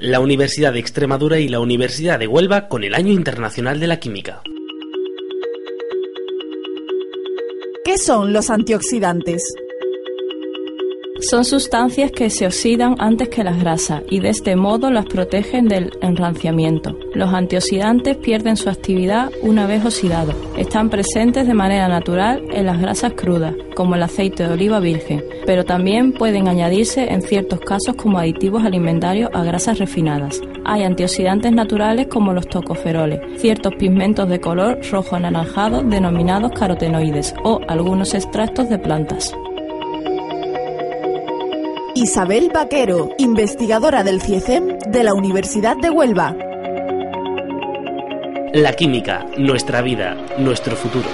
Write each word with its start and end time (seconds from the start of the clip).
la 0.00 0.18
Universidad 0.20 0.72
de 0.72 0.78
Extremadura 0.78 1.38
y 1.38 1.48
la 1.48 1.60
Universidad 1.60 2.18
de 2.18 2.26
Huelva 2.26 2.68
con 2.68 2.84
el 2.84 2.94
Año 2.94 3.12
Internacional 3.12 3.78
de 3.78 3.86
la 3.86 4.00
Química. 4.00 4.42
¿Qué 7.84 7.98
son 7.98 8.32
los 8.32 8.48
antioxidantes? 8.48 9.42
Son 11.20 11.44
sustancias 11.44 12.10
que 12.12 12.30
se 12.30 12.46
oxidan 12.46 12.96
antes 12.98 13.28
que 13.28 13.44
las 13.44 13.60
grasas 13.60 14.02
y 14.08 14.20
de 14.20 14.30
este 14.30 14.56
modo 14.56 14.90
las 14.90 15.04
protegen 15.04 15.68
del 15.68 15.90
enranciamiento. 16.00 16.96
Los 17.14 17.34
antioxidantes 17.34 18.16
pierden 18.16 18.56
su 18.56 18.70
actividad 18.70 19.30
una 19.42 19.66
vez 19.66 19.84
oxidados. 19.84 20.34
Están 20.56 20.88
presentes 20.88 21.46
de 21.46 21.52
manera 21.52 21.88
natural 21.88 22.42
en 22.52 22.64
las 22.64 22.80
grasas 22.80 23.12
crudas, 23.12 23.54
como 23.74 23.96
el 23.96 24.02
aceite 24.02 24.46
de 24.46 24.54
oliva 24.54 24.80
virgen, 24.80 25.22
pero 25.44 25.66
también 25.66 26.12
pueden 26.12 26.48
añadirse 26.48 27.12
en 27.12 27.20
ciertos 27.20 27.60
casos 27.60 27.96
como 27.96 28.18
aditivos 28.18 28.64
alimentarios 28.64 29.30
a 29.34 29.44
grasas 29.44 29.78
refinadas. 29.78 30.40
Hay 30.64 30.84
antioxidantes 30.84 31.52
naturales 31.52 32.06
como 32.06 32.32
los 32.32 32.48
tocoferoles, 32.48 33.20
ciertos 33.40 33.74
pigmentos 33.74 34.26
de 34.28 34.40
color 34.40 34.78
rojo 34.90 35.16
anaranjado 35.16 35.82
denominados 35.82 36.52
carotenoides 36.52 37.34
o 37.44 37.60
algunos 37.68 38.14
extractos 38.14 38.70
de 38.70 38.78
plantas. 38.78 39.34
Isabel 41.94 42.50
Vaquero, 42.54 43.10
investigadora 43.18 44.04
del 44.04 44.22
CIECEM 44.22 44.78
de 44.78 45.02
la 45.02 45.12
Universidad 45.12 45.76
de 45.76 45.90
Huelva. 45.90 46.36
La 48.52 48.72
química, 48.74 49.26
nuestra 49.36 49.82
vida, 49.82 50.16
nuestro 50.38 50.76
futuro. 50.76 51.08